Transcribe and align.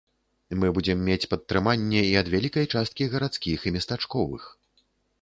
Мы 0.63 0.71
будзем 0.77 1.03
мець 1.09 1.27
падтрыманне 1.33 2.01
і 2.07 2.17
ад 2.23 2.33
вялікай 2.37 2.65
часткі 2.75 3.11
гарадскіх 3.15 3.59
і 3.71 3.79
местачковых. 3.81 4.53